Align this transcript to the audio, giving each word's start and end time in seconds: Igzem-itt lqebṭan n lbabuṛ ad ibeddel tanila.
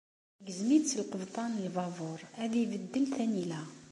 Igzem-itt 0.41 0.89
lqebṭan 0.99 1.51
n 1.55 1.63
lbabuṛ 1.67 2.19
ad 2.43 2.51
ibeddel 2.61 3.05
tanila. 3.15 3.61